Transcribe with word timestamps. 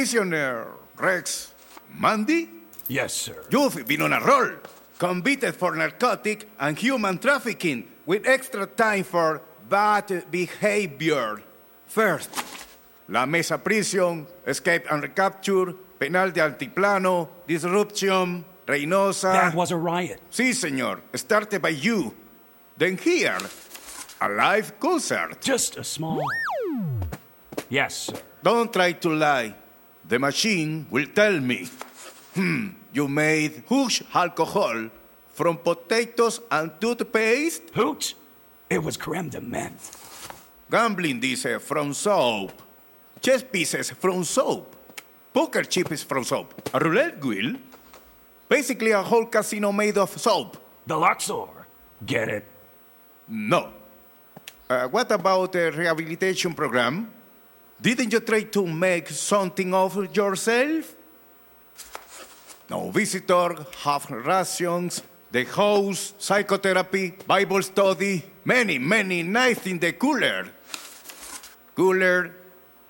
Prisoner 0.00 0.66
Rex 0.98 1.54
Mandy, 1.98 2.50
Yes, 2.86 3.14
sir. 3.14 3.42
you've 3.50 3.86
been 3.86 4.02
on 4.02 4.12
a 4.12 4.20
roll. 4.20 4.50
Convicted 4.98 5.54
for 5.54 5.74
narcotic 5.74 6.46
and 6.60 6.76
human 6.76 7.16
trafficking 7.16 7.88
with 8.04 8.26
extra 8.26 8.66
time 8.66 9.04
for 9.04 9.40
bad 9.66 10.30
behavior. 10.30 11.40
First, 11.86 12.28
La 13.08 13.24
Mesa 13.24 13.56
Prison, 13.56 14.26
Escape 14.46 14.84
and 14.90 15.02
Recapture, 15.02 15.72
Penal 15.98 16.30
de 16.30 16.40
Altiplano, 16.42 17.28
Disruption, 17.48 18.44
Reynosa. 18.66 19.32
That 19.32 19.54
was 19.54 19.70
a 19.70 19.78
riot. 19.78 20.20
Sí, 20.30 20.52
señor. 20.52 21.00
Started 21.14 21.62
by 21.62 21.70
you. 21.70 22.12
Then 22.76 22.98
here, 22.98 23.38
a 24.20 24.28
live 24.28 24.78
concert. 24.78 25.40
Just 25.40 25.78
a 25.78 25.84
small. 25.84 26.20
Yes, 27.70 27.94
sir. 28.12 28.20
Don't 28.42 28.70
try 28.70 28.92
to 28.92 29.08
lie. 29.08 29.54
The 30.08 30.18
machine 30.18 30.86
will 30.90 31.06
tell 31.06 31.40
me. 31.40 31.66
Hmm, 32.34 32.68
you 32.92 33.08
made 33.08 33.64
huge 33.68 34.04
alcohol 34.14 34.90
from 35.28 35.58
potatoes 35.58 36.40
and 36.50 36.70
toothpaste? 36.80 37.70
Hooch? 37.74 38.14
It 38.70 38.82
was 38.82 38.96
creme 38.96 39.28
de 39.28 39.40
menthe. 39.40 39.90
Gambling 40.70 41.20
dice 41.20 41.58
from 41.60 41.92
soap. 41.92 42.52
Chess 43.20 43.42
pieces 43.42 43.90
from 43.90 44.22
soap. 44.24 44.76
Poker 45.32 45.64
chips 45.64 46.02
from 46.02 46.24
soap. 46.24 46.54
A 46.72 46.78
roulette 46.78 47.24
wheel? 47.24 47.56
Basically 48.48 48.92
a 48.92 49.02
whole 49.02 49.26
casino 49.26 49.72
made 49.72 49.98
of 49.98 50.10
soap. 50.18 50.56
The 50.86 50.96
Luxor. 50.96 51.66
Get 52.04 52.28
it? 52.28 52.44
No. 53.28 53.72
Uh, 54.68 54.88
what 54.88 55.10
about 55.10 55.52
the 55.52 55.72
rehabilitation 55.72 56.54
program? 56.54 57.10
Didn't 57.80 58.12
you 58.12 58.20
try 58.20 58.42
to 58.42 58.66
make 58.66 59.08
something 59.10 59.74
of 59.74 60.16
yourself? 60.16 60.94
No 62.70 62.90
visitor, 62.90 63.66
half 63.84 64.10
rations, 64.10 65.02
the 65.30 65.44
house, 65.44 66.14
psychotherapy, 66.18 67.14
Bible 67.26 67.62
study, 67.62 68.24
many, 68.44 68.78
many 68.78 69.22
nights 69.22 69.66
in 69.66 69.78
the 69.78 69.92
cooler. 69.92 70.48
Cooler, 71.74 72.34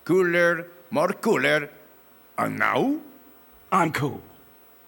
cooler, 0.05 0.69
more 0.91 1.13
cooler. 1.13 1.69
And 2.39 2.59
now? 2.59 3.01
I'm 3.73 3.93
cool. 3.93 4.23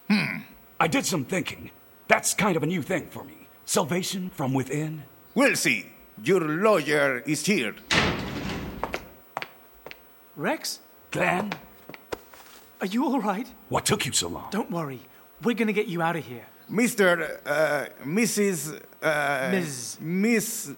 Hmm. 0.09 0.37
I 0.79 0.87
did 0.87 1.05
some 1.05 1.25
thinking. 1.25 1.71
That's 2.07 2.33
kind 2.33 2.55
of 2.55 2.63
a 2.63 2.65
new 2.65 2.81
thing 2.81 3.07
for 3.09 3.23
me. 3.23 3.47
Salvation 3.65 4.29
from 4.29 4.53
within. 4.53 5.03
We'll 5.35 5.55
see. 5.55 5.87
Your 6.23 6.41
lawyer 6.41 7.19
is 7.25 7.45
here. 7.45 7.75
Rex, 10.39 10.79
Glenn, 11.11 11.51
are 12.79 12.87
you 12.87 13.03
all 13.03 13.19
right? 13.19 13.45
what 13.67 13.85
took 13.85 14.05
you 14.05 14.13
so 14.13 14.29
long? 14.29 14.47
Don't 14.51 14.71
worry. 14.71 15.01
We're 15.43 15.53
gonna 15.53 15.73
get 15.73 15.87
you 15.87 16.01
out 16.01 16.15
of 16.15 16.25
here. 16.25 16.45
Mr. 16.71 17.39
Uh, 17.45 17.87
Mrs. 18.05 18.79
Uh, 19.03 19.49
Ms. 19.51 19.97
Miss 19.99 20.71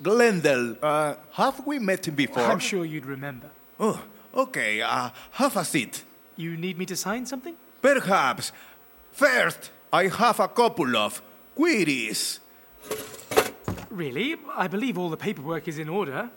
Glendale, 0.00 0.76
uh, 0.80 1.14
have 1.32 1.66
we 1.66 1.80
met 1.80 2.14
before? 2.14 2.44
I'm 2.44 2.60
sure 2.60 2.84
you'd 2.84 3.06
remember. 3.06 3.50
Oh, 3.80 4.00
okay. 4.36 4.80
Uh, 4.82 5.10
have 5.32 5.56
a 5.56 5.64
seat. 5.64 6.04
You 6.36 6.56
need 6.56 6.78
me 6.78 6.86
to 6.86 6.94
sign 6.94 7.26
something? 7.26 7.56
Perhaps. 7.80 8.52
First, 9.10 9.72
I 9.92 10.06
have 10.06 10.38
a 10.38 10.46
couple 10.46 10.96
of 10.96 11.20
queries. 11.56 12.38
Really? 13.90 14.36
I 14.54 14.68
believe 14.68 14.96
all 14.96 15.10
the 15.10 15.16
paperwork 15.16 15.66
is 15.66 15.80
in 15.80 15.88
order. 15.88 16.30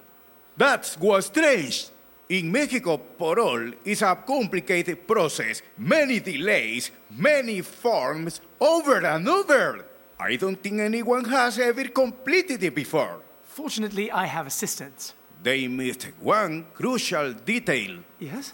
That 0.57 0.97
was 0.99 1.27
strange. 1.27 1.89
In 2.29 2.51
Mexico, 2.51 2.97
parole 2.97 3.71
is 3.83 4.01
a 4.01 4.15
complicated 4.15 5.07
process, 5.07 5.61
many 5.77 6.19
delays, 6.19 6.89
many 7.15 7.61
forms, 7.61 8.41
over 8.59 9.05
and 9.05 9.27
over. 9.29 9.85
I 10.19 10.35
don't 10.37 10.61
think 10.61 10.79
anyone 10.79 11.25
has 11.25 11.59
ever 11.59 11.87
completed 11.89 12.63
it 12.63 12.73
before. 12.73 13.19
Fortunately, 13.43 14.09
I 14.11 14.25
have 14.25 14.47
assistants. 14.47 15.13
They 15.43 15.67
missed 15.67 16.07
one 16.19 16.65
crucial 16.73 17.33
detail 17.33 17.99
Yes? 18.19 18.51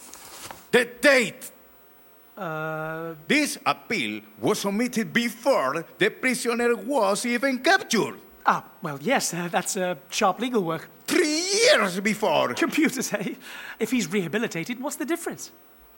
the 0.72 0.86
date. 1.00 1.52
Uh, 2.38 3.14
This 3.28 3.58
appeal 3.66 4.22
was 4.42 4.60
submitted 4.60 5.14
before 5.14 5.86
the 5.98 6.10
prisoner 6.10 6.76
was 6.76 7.26
even 7.26 7.60
captured. 7.60 8.16
ah, 8.46 8.64
well, 8.82 8.98
yes, 9.02 9.34
uh, 9.34 9.48
that's 9.52 9.78
uh, 9.78 9.96
sharp 10.10 10.40
legal 10.40 10.64
work. 10.64 10.90
Three 11.06 11.21
years 11.74 12.00
before. 12.00 12.54
Computers, 12.54 13.14
eh? 13.14 13.36
If 13.80 13.92
he's 13.92 14.12
rehabilitated, 14.12 14.80
what's 14.80 14.96
the 14.96 15.06
difference? 15.06 15.52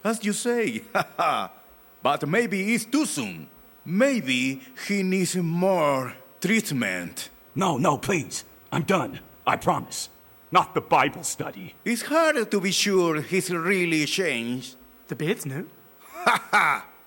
As 0.03 0.23
you 0.23 0.33
say. 0.33 0.83
but 2.03 2.27
maybe 2.27 2.73
it's 2.73 2.85
too 2.85 3.05
soon. 3.05 3.47
Maybe 3.85 4.61
he 4.87 5.03
needs 5.03 5.35
more 5.35 6.13
treatment. 6.39 7.29
No, 7.55 7.77
no, 7.77 7.97
please. 7.97 8.43
I'm 8.71 8.83
done. 8.83 9.19
I 9.45 9.57
promise. 9.57 10.09
Not 10.51 10.73
the 10.73 10.81
Bible 10.81 11.23
study. 11.23 11.75
It's 11.83 12.03
hard 12.03 12.49
to 12.49 12.61
be 12.61 12.71
sure 12.71 13.21
he's 13.21 13.49
really 13.49 14.05
changed. 14.05 14.75
The 15.07 15.15
beards, 15.15 15.45
no? 15.45 15.65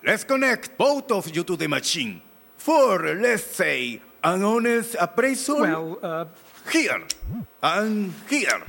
Let's 0.04 0.24
connect 0.24 0.76
both 0.76 1.10
of 1.10 1.34
you 1.34 1.44
to 1.44 1.56
the 1.56 1.68
machine. 1.68 2.20
For, 2.56 3.14
let's 3.14 3.44
say, 3.44 4.00
an 4.22 4.42
honest 4.42 4.96
appraisal. 4.98 5.60
Well, 5.60 5.98
uh, 6.02 6.24
Here 6.70 7.02
and 7.62 8.12
here. 8.28 8.62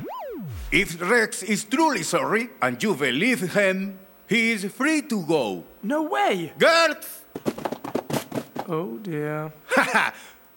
If 0.71 1.01
Rex 1.01 1.43
is 1.43 1.63
truly 1.65 2.03
sorry 2.03 2.49
and 2.61 2.81
you 2.81 2.93
believe 2.95 3.53
him, 3.53 3.97
he 4.27 4.51
is 4.51 4.65
free 4.65 5.01
to 5.03 5.23
go. 5.25 5.63
no 5.83 6.03
way! 6.03 6.53
Guards! 6.57 7.21
Oh 8.67 8.97
dear. 9.01 9.51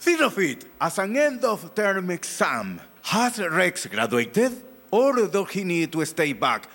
Think 0.00 0.20
of 0.22 0.38
it 0.38 0.64
as 0.80 0.98
an 0.98 1.16
end 1.16 1.44
of 1.44 1.74
term 1.74 2.10
exam. 2.10 2.80
Has 3.02 3.38
Rex 3.38 3.86
graduated? 3.86 4.62
Or 4.90 5.14
does 5.28 5.50
he 5.50 5.62
need 5.64 5.92
to 5.92 6.04
stay 6.04 6.32
back 6.32 6.68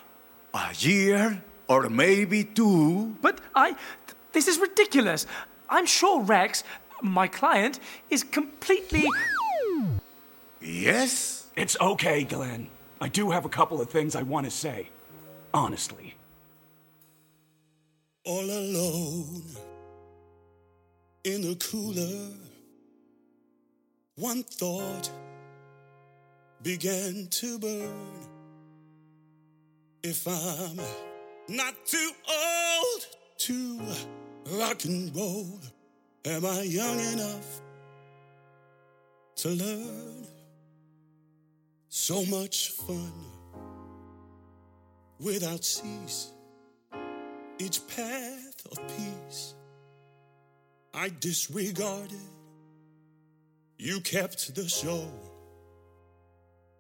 a 0.53 0.69
year 0.79 1.41
or 1.67 1.89
maybe 1.89 2.43
two? 2.45 3.15
But 3.21 3.39
I. 3.53 3.71
th- 3.71 4.15
This 4.31 4.47
is 4.47 4.57
ridiculous. 4.59 5.27
I'm 5.69 5.85
sure 5.85 6.21
Rex, 6.21 6.63
my 7.01 7.27
client, 7.27 7.79
is 8.09 8.23
completely. 8.23 9.03
Yes? 10.65 11.47
It's 11.55 11.77
okay, 11.79 12.23
Glenn. 12.23 12.69
I 12.99 13.07
do 13.07 13.31
have 13.31 13.45
a 13.45 13.49
couple 13.49 13.81
of 13.81 13.89
things 13.89 14.15
I 14.15 14.23
want 14.23 14.45
to 14.45 14.51
say. 14.51 14.89
Honestly. 15.53 16.15
all 18.25 18.43
alone 18.43 19.43
in 21.23 21.41
the 21.41 21.55
cooler. 21.55 22.31
One 24.15 24.43
thought 24.43 25.09
began 26.63 27.27
to 27.29 27.59
burn. 27.59 28.11
If 30.03 30.27
I'm 30.27 30.79
not 31.47 31.75
too 31.85 32.11
old 32.27 33.07
to 33.39 33.79
rock 34.53 34.85
and 34.85 35.15
roll, 35.15 35.59
am 36.25 36.45
I 36.45 36.61
young 36.63 36.99
enough 36.99 37.61
to 39.37 39.49
learn? 39.49 40.27
So 41.97 42.25
much 42.25 42.71
fun 42.71 43.13
without 45.17 45.63
cease 45.63 46.33
each 47.57 47.87
path 47.87 48.67
of 48.69 48.77
peace 48.97 49.53
I 50.93 51.09
disregarded. 51.21 52.19
You 53.77 54.01
kept 54.01 54.53
the 54.53 54.67
show 54.67 55.07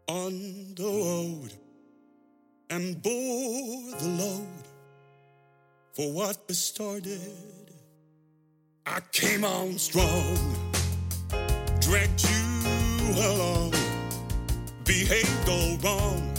on 0.09 0.75
the 0.75 0.83
road 0.83 1.53
and 2.69 3.01
bore 3.01 3.91
the 3.97 4.09
load 4.21 4.65
for 5.93 6.11
what 6.11 6.45
was 6.49 6.59
started. 6.59 7.71
I 8.85 8.99
came 9.13 9.45
on 9.45 9.77
strong, 9.77 10.37
dragged 11.79 12.21
you 12.29 13.13
along, 13.15 13.74
behaved 14.85 15.49
all 15.49 15.77
wrong. 15.77 16.31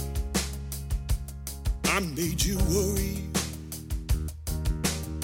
I 1.86 2.00
made 2.00 2.44
you 2.44 2.58
worry. 2.70 3.22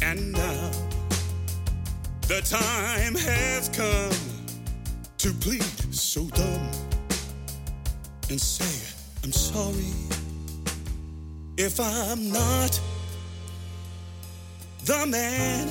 And 0.03 0.33
now 0.33 0.71
the 2.27 2.43
time 2.43 3.15
has 3.15 3.69
come 3.69 4.13
to 5.19 5.33
plead 5.35 5.63
so 5.95 6.25
dumb 6.27 6.71
and 8.29 8.41
say, 8.41 8.93
I'm 9.23 9.33
sorry 9.33 9.95
if 11.57 11.79
I'm 11.79 12.33
not 12.33 12.81
the 14.85 15.07
man 15.07 15.69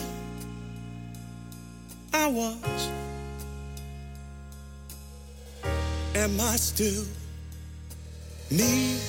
I 2.13 2.27
was. 2.27 2.89
Am 6.15 6.39
I 6.39 6.55
still 6.55 7.05
me. 8.51 9.01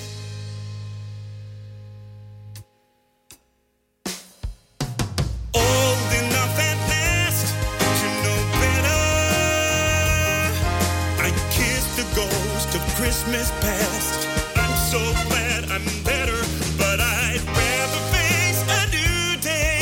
Christmas 13.03 13.50
past. 13.61 14.29
I'm 14.56 14.75
so 14.77 14.99
glad 15.29 15.65
I'm 15.71 15.85
better, 16.05 16.39
but 16.79 17.00
I'd 17.00 17.43
rather 17.47 18.00
face 18.15 18.62
a 18.62 18.83
new 18.91 19.41
day. 19.41 19.81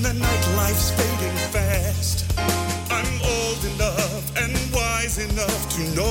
The 0.00 0.12
nightlife's 0.18 0.90
fading 0.92 1.38
fast. 1.50 2.24
I'm 2.90 3.12
old 3.22 3.64
enough 3.74 4.36
and 4.38 4.56
wise 4.74 5.18
enough 5.18 5.68
to 5.76 5.82
know. 5.96 6.09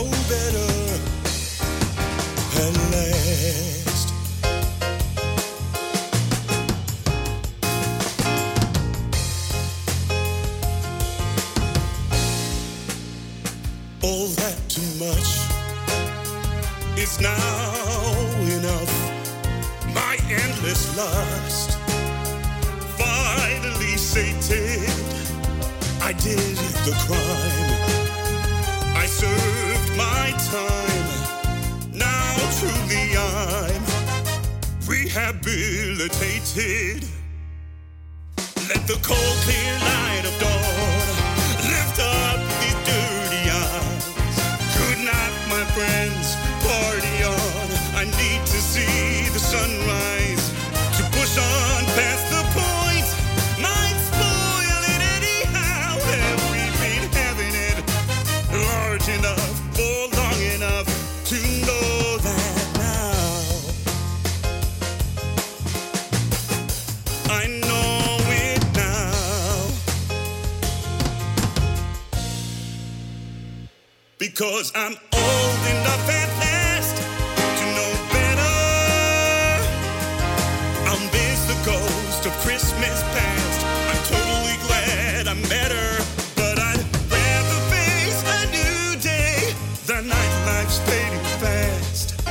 Now 17.22 18.12
enough. 18.58 18.94
My 19.94 20.18
endless 20.30 20.96
lust 20.98 21.78
finally 22.98 23.98
sated. 23.98 24.90
I 26.02 26.14
did 26.14 26.58
the 26.88 26.94
crime. 27.06 28.00
I 28.96 29.06
served 29.06 29.98
my 29.98 30.32
time. 30.52 31.10
Now 31.94 32.38
truly 32.60 33.18
I'm 33.18 33.84
rehabilitated. 34.88 37.06
Let 38.70 38.88
the 38.88 38.98
cold, 39.04 39.38
clear 39.46 39.74
light 39.80 40.26
of 40.26 40.40
dawn 40.40 40.49
Because 74.60 74.76
I'm 74.76 74.92
old 74.92 75.62
enough 75.72 76.10
at 76.10 76.30
last 76.44 76.98
to 77.00 77.66
know 77.78 77.92
better. 78.12 78.60
I'll 80.84 81.00
miss 81.16 81.40
the 81.48 81.56
ghost 81.64 82.26
of 82.26 82.34
Christmas 82.44 83.02
past. 83.16 83.66
I'm 83.88 84.04
totally 84.12 84.58
glad 84.68 85.30
I 85.30 85.36
met 85.48 85.72
her. 85.72 86.04
But 86.36 86.60
I'd 86.60 86.84
rather 87.08 87.60
face 87.72 88.20
a 88.36 88.52
new 88.52 89.00
day. 89.00 89.56
The 89.86 90.04
nightlife's 90.04 90.80
fading 90.80 91.24
fast. 91.40 92.22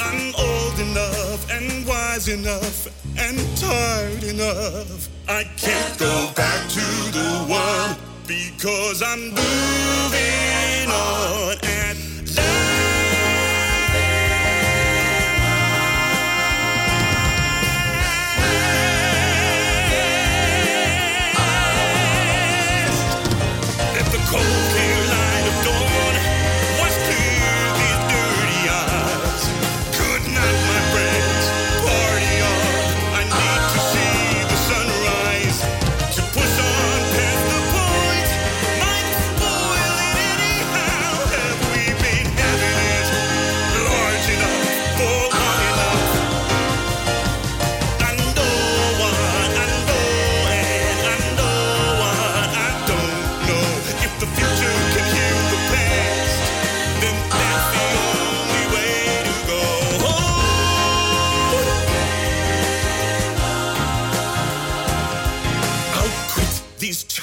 I'm 0.00 0.34
old 0.40 0.80
enough 0.80 1.50
and 1.50 1.86
wise 1.86 2.28
enough 2.28 2.88
and 3.18 3.36
tired 3.58 4.24
enough. 4.24 5.10
I 5.28 5.44
can't 5.58 5.98
go 5.98 6.32
back 6.34 6.66
to 6.66 6.80
the 7.12 7.44
one 7.46 8.13
because 8.26 9.02
I'm 9.02 9.20
moving 9.30 10.90
on 10.90 11.83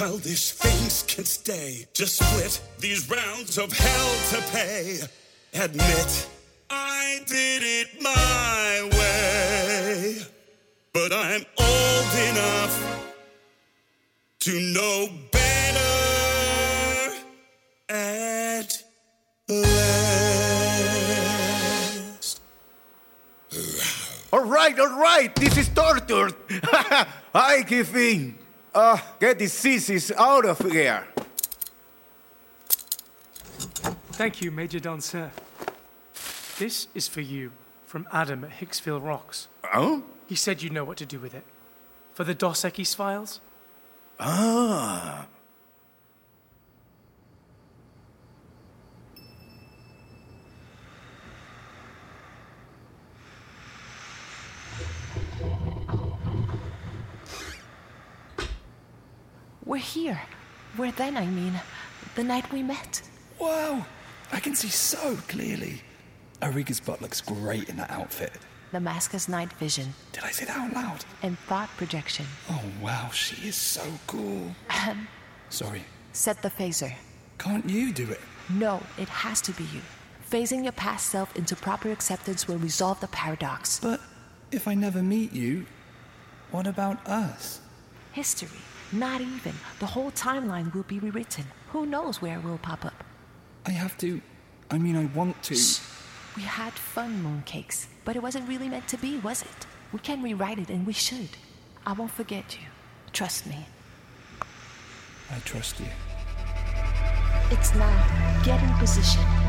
childish 0.02 0.52
things 0.54 1.04
can 1.04 1.26
stay. 1.26 1.86
Just 1.94 2.16
split 2.16 2.60
these 2.80 3.08
rounds 3.08 3.60
of 3.60 3.72
hell 3.72 4.16
to 4.32 4.42
pay. 4.52 5.00
Admit 5.54 6.28
I 6.72 7.20
did 7.28 7.62
it 7.62 8.02
my 8.02 8.90
way. 8.98 10.18
But 10.92 11.14
I'm 11.14 11.46
old 11.60 12.16
enough 12.32 13.14
to 14.40 14.60
know 14.74 15.08
better 15.32 15.78
at 17.88 18.84
last. 19.48 20.02
All 24.34 24.46
right, 24.46 24.80
all 24.80 25.00
right. 25.00 25.36
This 25.36 25.58
is 25.58 25.70
torture. 25.70 26.32
I 27.36 27.62
give 27.68 27.96
in. 27.96 28.41
Uh, 28.74 28.98
get 29.20 29.38
diseases 29.38 30.12
out 30.18 30.46
of 30.46 30.60
here. 30.60 31.06
Thank 34.14 34.42
you, 34.42 34.52
Major 34.52 34.80
Dancer. 34.80 35.32
This 36.58 36.88
is 36.94 37.08
for 37.08 37.22
you 37.22 37.52
from 37.86 38.08
Adam 38.14 38.44
at 38.44 38.52
Hicksville 38.52 39.04
Rocks. 39.04 39.48
Oh? 39.74 40.04
He 40.28 40.36
said 40.36 40.62
you 40.62 40.70
know 40.70 40.86
what 40.86 40.98
to 40.98 41.06
do 41.06 41.20
with 41.20 41.34
it. 41.34 41.44
For 42.14 42.24
the 42.24 42.34
Dos 42.34 42.62
Equis 42.62 42.96
files? 42.96 43.42
Ah. 44.20 45.28
We're 59.72 59.78
here. 59.78 60.22
We're 60.78 60.92
then, 60.92 61.16
I 61.16 61.26
mean? 61.28 61.54
The 62.16 62.26
night 62.26 62.52
we 62.52 62.62
met. 62.62 63.02
Wow, 63.40 63.86
I 64.30 64.42
can 64.42 64.54
see 64.54 64.68
so 64.68 65.16
clearly. 65.30 65.82
Ariga's 66.42 66.82
butt 66.82 67.02
looks 67.02 67.22
great 67.22 67.70
in 67.70 67.78
that 67.78 67.90
outfit. 67.90 68.34
The 68.74 68.82
mask 68.82 69.14
has 69.14 69.30
night 69.30 69.54
vision 69.54 69.94
Did 70.12 70.26
I 70.26 70.32
say 70.32 70.44
that 70.44 70.58
out 70.58 70.74
loud? 70.74 71.06
and 71.24 71.40
thought 71.48 71.70
projection. 71.78 72.26
Oh 72.50 72.62
wow, 72.82 73.12
she 73.14 73.48
is 73.48 73.56
so 73.56 73.84
cool. 74.08 74.54
Ahem. 74.70 75.08
Sorry, 75.50 75.86
Set 76.12 76.42
the 76.42 76.50
phaser. 76.50 76.94
can't 77.38 77.70
you 77.70 77.94
do 77.94 78.12
it? 78.12 78.20
No, 78.50 78.84
it 78.98 79.08
has 79.08 79.40
to 79.40 79.54
be 79.54 79.64
you. 79.64 79.80
Phasing 80.30 80.64
your 80.64 80.74
past 80.74 81.08
self 81.08 81.34
into 81.38 81.56
proper 81.56 81.92
acceptance 81.94 82.46
will 82.46 82.58
resolve 82.58 83.00
the 83.00 83.08
paradox. 83.08 83.80
But 83.80 84.02
if 84.52 84.68
I 84.68 84.74
never 84.74 85.02
meet 85.02 85.32
you, 85.32 85.66
what 86.52 86.68
about 86.68 87.08
us? 87.08 87.62
History, 88.12 88.50
not 88.92 89.22
even. 89.22 89.54
The 89.80 89.86
whole 89.86 90.12
timeline 90.12 90.74
will 90.74 90.84
be 90.84 91.00
rewritten. 91.00 91.46
Who 91.70 91.86
knows 91.86 92.22
where 92.22 92.38
it 92.38 92.44
will 92.44 92.58
pop 92.58 92.86
up? 92.86 93.04
I 93.66 93.72
have 93.72 93.98
to. 94.00 94.22
I 94.70 94.78
mean, 94.78 94.96
I 94.96 95.06
want 95.18 95.42
to. 95.44 95.56
We 96.36 96.44
had 96.44 96.74
fun 96.74 97.24
mooncakes, 97.24 97.88
but 98.06 98.16
it 98.16 98.24
wasn't 98.24 98.48
really 98.48 98.70
meant 98.70 98.88
to 98.90 98.98
be, 98.98 99.18
was 99.20 99.42
it? 99.42 99.68
We 99.92 100.00
can 100.00 100.22
rewrite 100.24 100.60
it, 100.60 100.70
and 100.70 100.88
we 100.88 100.94
should. 100.94 101.30
I 101.86 101.94
won't 101.94 102.12
forget 102.12 102.58
you. 102.60 102.68
Trust 103.12 103.48
me. 103.48 103.66
I 105.30 105.40
trust 105.46 105.80
you. 105.80 105.88
It's 107.52 107.76
now. 107.76 108.42
Get 108.44 108.62
in 108.64 108.74
position. 108.78 109.41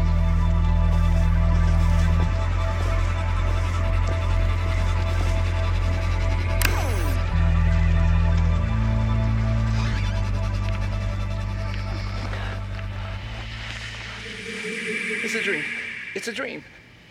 It's 16.23 16.29
a 16.29 16.33
dream. 16.33 16.63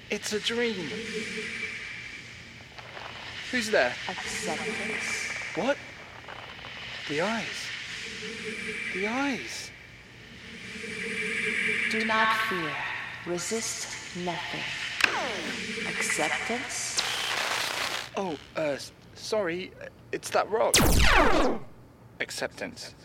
It's 0.09 0.31
a 0.31 0.39
dream. 0.39 0.89
Who's 3.51 3.69
there? 3.69 3.93
Acceptance. 4.07 5.33
What? 5.55 5.75
The 7.09 7.19
eyes. 7.19 7.67
The 8.93 9.07
eyes. 9.07 9.69
Do 11.91 12.05
not 12.05 12.37
fear. 12.47 12.71
Resist 13.25 14.15
nothing. 14.23 14.63
Acceptance? 15.89 17.01
Oh, 18.15 18.37
uh, 18.55 18.77
sorry. 19.15 19.71
It's 20.13 20.29
that 20.29 20.49
rock. 20.49 20.73
Acceptance. 22.21 22.95